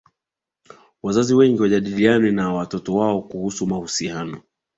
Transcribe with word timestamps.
wazazi 1.03 1.35
wengine 1.35 1.61
wajadiliane 1.61 2.31
na 2.31 2.53
watoto 2.53 2.95
wao 2.95 3.21
kuhusu 3.21 3.67
mahusiano 3.67 4.41